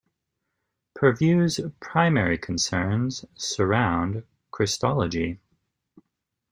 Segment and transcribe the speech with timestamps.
[0.95, 5.39] Purves' primary concerns surround Christology.